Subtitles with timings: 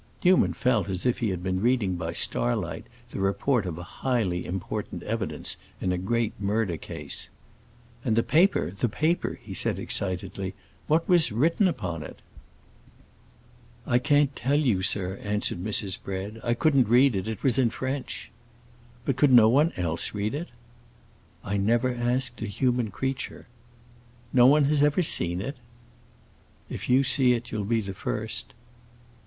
[0.25, 5.03] Newman felt as if he had been reading by starlight the report of highly important
[5.03, 7.29] evidence in a great murder case.
[8.03, 10.55] "And the paper—the paper!" he said, excitedly.
[10.87, 12.19] "What was written upon it?"
[13.85, 16.01] "I can't tell you, sir," answered Mrs.
[16.01, 16.39] Bread.
[16.43, 18.31] "I couldn't read it; it was in French."
[19.05, 20.49] "But could no one else read it?"
[21.43, 23.45] "I never asked a human creature."
[24.33, 25.57] "No one has ever seen it?"
[26.71, 28.55] "If you see it you'll be the first."